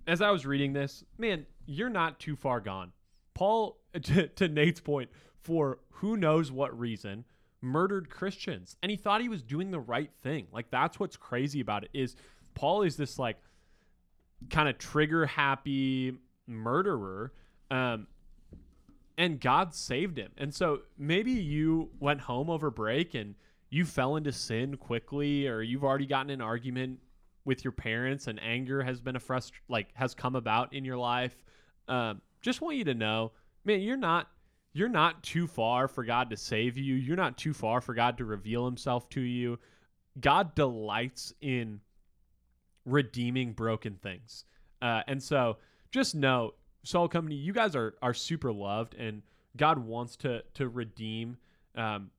as 0.05 0.21
I 0.21 0.31
was 0.31 0.45
reading 0.45 0.73
this, 0.73 1.03
man, 1.17 1.45
you're 1.65 1.89
not 1.89 2.19
too 2.19 2.35
far 2.35 2.59
gone. 2.59 2.91
Paul, 3.33 3.77
to, 4.03 4.27
to 4.27 4.47
Nate's 4.47 4.81
point, 4.81 5.09
for 5.41 5.79
who 5.91 6.17
knows 6.17 6.51
what 6.51 6.77
reason, 6.77 7.25
murdered 7.63 8.09
Christians 8.09 8.75
and 8.83 8.89
he 8.89 8.97
thought 8.97 9.21
he 9.21 9.29
was 9.29 9.41
doing 9.41 9.71
the 9.71 9.79
right 9.79 10.11
thing. 10.21 10.47
Like 10.51 10.69
that's 10.69 10.99
what's 10.99 11.17
crazy 11.17 11.61
about 11.61 11.83
it 11.83 11.89
is 11.93 12.15
Paul 12.53 12.83
is 12.83 12.97
this 12.97 13.17
like 13.17 13.37
kind 14.49 14.67
of 14.67 14.77
trigger 14.77 15.25
happy 15.25 16.17
murderer 16.45 17.31
um 17.71 18.07
and 19.17 19.39
God 19.39 19.73
saved 19.73 20.17
him. 20.17 20.31
And 20.37 20.53
so 20.53 20.81
maybe 20.97 21.31
you 21.31 21.89
went 21.99 22.21
home 22.21 22.49
over 22.49 22.71
break 22.71 23.13
and 23.13 23.35
you 23.69 23.85
fell 23.85 24.15
into 24.15 24.31
sin 24.31 24.75
quickly 24.77 25.47
or 25.47 25.61
you've 25.61 25.83
already 25.83 26.07
gotten 26.07 26.31
an 26.31 26.41
argument 26.41 26.99
with 27.45 27.63
your 27.63 27.73
parents 27.73 28.27
and 28.27 28.41
anger 28.41 28.81
has 28.83 29.01
been 29.01 29.15
a 29.15 29.19
frust 29.19 29.51
like 29.69 29.89
has 29.93 30.13
come 30.13 30.35
about 30.35 30.73
in 30.73 30.83
your 30.83 30.97
life 30.97 31.35
um, 31.87 32.21
just 32.41 32.61
want 32.61 32.77
you 32.77 32.83
to 32.85 32.93
know, 32.93 33.31
man, 33.65 33.81
you're 33.81 33.97
not 33.97 34.29
you're 34.73 34.89
not 34.89 35.23
too 35.23 35.47
far 35.47 35.87
for 35.87 36.03
God 36.03 36.31
to 36.31 36.37
save 36.37 36.77
you. 36.77 36.95
You're 36.95 37.15
not 37.15 37.37
too 37.37 37.53
far 37.53 37.79
for 37.79 37.93
God 37.93 38.17
to 38.17 38.25
reveal 38.25 38.65
himself 38.65 39.07
to 39.11 39.21
you. 39.21 39.59
God 40.19 40.55
delights 40.55 41.33
in 41.41 41.79
redeeming 42.85 43.53
broken 43.53 43.95
things. 43.95 44.45
Uh, 44.81 45.01
and 45.07 45.21
so 45.21 45.57
just 45.91 46.15
know, 46.15 46.53
Salt 46.83 47.11
Company, 47.11 47.35
you 47.35 47.53
guys 47.53 47.75
are 47.75 47.95
are 48.01 48.13
super 48.13 48.51
loved 48.51 48.95
and 48.95 49.21
God 49.55 49.79
wants 49.79 50.17
to 50.17 50.43
to 50.55 50.67
redeem 50.67 51.37
um, 51.75 52.09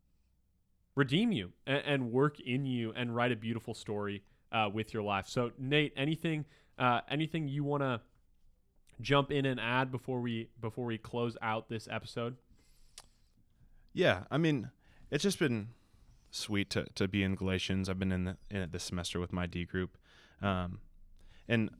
redeem 0.94 1.32
you 1.32 1.52
and, 1.66 1.82
and, 1.84 2.12
work 2.12 2.40
in 2.40 2.66
you 2.66 2.92
and 2.96 3.14
write 3.14 3.30
a 3.30 3.37
beautiful 3.37 3.75
story 3.75 4.23
uh, 4.50 4.68
with 4.73 4.92
your 4.92 5.02
life. 5.02 5.28
So 5.28 5.50
Nate, 5.58 5.92
anything 5.96 6.44
uh, 6.78 7.00
anything 7.11 7.46
you 7.49 7.62
want 7.64 7.82
to 7.82 8.00
jump 9.00 9.30
in 9.30 9.46
and 9.46 9.60
add 9.60 9.90
before 9.90 10.20
we 10.20 10.48
before 10.60 10.84
we 10.84 10.98
close 10.98 11.36
out 11.42 11.68
this 11.68 11.88
episode? 11.90 12.36
Yeah, 13.92 14.24
I 14.30 14.38
mean, 14.38 14.70
it's 15.10 15.22
just 15.22 15.38
been 15.38 15.68
sweet 16.30 16.68
to, 16.70 16.84
to 16.96 17.06
be 17.06 17.22
in 17.22 17.36
Galatians. 17.36 17.88
I've 17.88 17.98
been 17.98 18.10
in, 18.10 18.24
the, 18.24 18.36
in 18.50 18.62
it 18.62 18.72
this 18.72 18.82
semester 18.82 19.20
with 19.20 19.32
my 19.32 19.46
D 19.46 19.64
group, 19.64 19.96
um, 20.42 20.80
and 21.48 21.70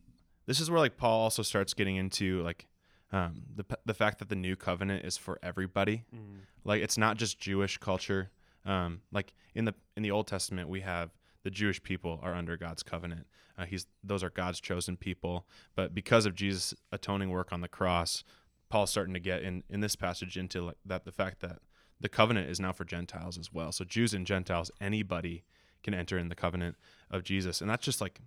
this 0.47 0.61
is 0.61 0.71
where 0.71 0.79
like 0.81 0.97
Paul 0.97 1.21
also 1.21 1.43
starts 1.43 1.75
getting 1.75 1.97
into 1.97 2.43
like 2.43 2.67
um, 3.13 3.43
the 3.55 3.65
the 3.85 3.95
fact 3.95 4.19
that 4.19 4.29
the 4.29 4.37
new 4.37 4.57
covenant 4.57 5.05
is 5.05 5.17
for 5.17 5.39
everybody. 5.43 6.05
Mm. 6.15 6.41
Like 6.65 6.83
it's 6.83 6.99
not 6.99 7.17
just 7.17 7.39
Jewish 7.39 7.79
culture. 7.79 8.31
Um, 8.65 9.03
like 9.13 9.35
in 9.55 9.65
the 9.65 9.75
in 9.97 10.03
the 10.03 10.11
Old 10.11 10.27
Testament, 10.27 10.69
we 10.69 10.81
have 10.81 11.11
the 11.45 11.51
Jewish 11.51 11.83
people 11.83 12.19
are 12.23 12.35
under 12.35 12.57
God's 12.57 12.83
covenant. 12.83 13.27
Uh, 13.57 13.67
he's 13.67 13.87
those 14.03 14.25
are 14.25 14.31
God's 14.31 14.61
chosen 14.61 14.97
people. 14.97 15.47
But 15.77 15.95
because 15.95 16.27
of 16.27 16.35
Jesus' 16.35 16.75
atoning 16.91 17.31
work 17.31 17.53
on 17.53 17.61
the 17.61 17.69
cross, 17.69 18.25
Paul's 18.69 18.91
starting 18.91 19.15
to 19.15 19.21
get 19.21 19.43
in 19.43 19.63
in 19.71 19.81
this 19.81 19.95
passage 19.95 20.37
into 20.37 20.63
like 20.63 20.79
that 20.85 21.05
the 21.05 21.13
fact 21.13 21.41
that 21.41 21.59
the 22.01 22.09
covenant 22.09 22.51
is 22.51 22.59
now 22.59 22.73
for 22.73 22.85
Gentiles 22.85 23.39
as 23.39 23.53
well. 23.53 23.71
So 23.71 23.85
Jews 23.85 24.13
and 24.13 24.27
Gentiles, 24.27 24.71
anybody 24.81 25.45
can 25.83 25.95
enter 25.95 26.19
in 26.19 26.31
the 26.31 26.35
covenant 26.35 26.77
of 27.11 27.23
Jesus, 27.23 27.61
and 27.61 27.71
that's 27.71 27.85
just 27.85 28.01
like 28.01 28.21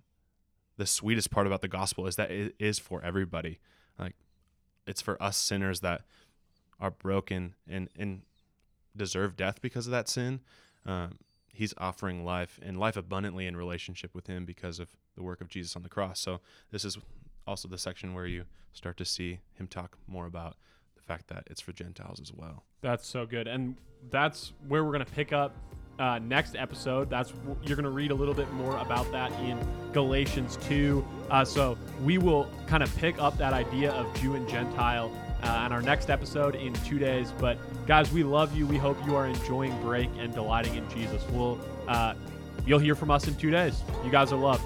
the 0.78 0.86
sweetest 0.86 1.30
part 1.30 1.46
about 1.46 1.60
the 1.60 1.68
gospel 1.68 2.06
is 2.06 2.16
that 2.16 2.30
it 2.30 2.54
is 2.58 2.78
for 2.78 3.02
everybody. 3.04 3.58
Like 3.98 4.14
it's 4.86 5.02
for 5.02 5.20
us 5.22 5.36
sinners 5.36 5.80
that 5.80 6.02
are 6.80 6.92
broken 6.92 7.56
and 7.68 7.88
and 7.98 8.22
deserve 8.96 9.36
death 9.36 9.60
because 9.60 9.86
of 9.86 9.90
that 9.90 10.08
sin. 10.08 10.40
Um, 10.86 11.18
he's 11.58 11.74
offering 11.76 12.24
life 12.24 12.60
and 12.62 12.78
life 12.78 12.96
abundantly 12.96 13.44
in 13.44 13.56
relationship 13.56 14.14
with 14.14 14.28
him 14.28 14.44
because 14.44 14.78
of 14.78 14.90
the 15.16 15.24
work 15.24 15.40
of 15.40 15.48
Jesus 15.48 15.74
on 15.74 15.82
the 15.82 15.88
cross. 15.88 16.20
So 16.20 16.38
this 16.70 16.84
is 16.84 16.96
also 17.48 17.66
the 17.66 17.78
section 17.78 18.14
where 18.14 18.26
you 18.26 18.44
start 18.72 18.96
to 18.98 19.04
see 19.04 19.40
him 19.54 19.66
talk 19.66 19.98
more 20.06 20.26
about 20.26 20.56
the 20.94 21.02
fact 21.02 21.26
that 21.26 21.48
it's 21.50 21.60
for 21.60 21.72
Gentiles 21.72 22.20
as 22.20 22.32
well. 22.32 22.62
That's 22.80 23.08
so 23.08 23.26
good, 23.26 23.48
and 23.48 23.76
that's 24.08 24.52
where 24.68 24.84
we're 24.84 24.92
gonna 24.92 25.04
pick 25.04 25.32
up 25.32 25.52
uh, 25.98 26.20
next 26.20 26.54
episode. 26.54 27.10
That's 27.10 27.32
you're 27.64 27.74
going 27.74 27.82
to 27.82 27.90
read 27.90 28.12
a 28.12 28.14
little 28.14 28.34
bit 28.34 28.48
more 28.52 28.76
about 28.76 29.10
that 29.10 29.32
in 29.40 29.58
Galatians 29.92 30.56
2. 30.68 31.04
Uh, 31.28 31.44
so 31.44 31.76
we 32.04 32.18
will 32.18 32.48
kind 32.68 32.84
of 32.84 32.96
pick 32.98 33.20
up 33.20 33.36
that 33.38 33.52
idea 33.52 33.90
of 33.90 34.06
Jew 34.20 34.36
and 34.36 34.48
Gentile 34.48 35.10
uh, 35.42 35.48
on 35.48 35.72
our 35.72 35.82
next 35.82 36.10
episode 36.10 36.54
in 36.54 36.72
two 36.74 36.98
days. 36.98 37.32
But 37.38 37.58
guys, 37.86 38.10
we 38.12 38.22
love 38.22 38.56
you. 38.56 38.66
We 38.66 38.76
hope 38.76 38.96
you 39.06 39.16
are 39.16 39.26
enjoying 39.26 39.78
break 39.82 40.08
and 40.18 40.32
delighting 40.32 40.74
in 40.74 40.88
Jesus. 40.90 41.22
We'll 41.30 41.58
uh, 41.86 42.14
you'll 42.66 42.78
hear 42.78 42.94
from 42.94 43.10
us 43.10 43.28
in 43.28 43.34
two 43.36 43.50
days. 43.50 43.82
You 44.04 44.10
guys 44.10 44.32
are 44.32 44.38
loved. 44.38 44.64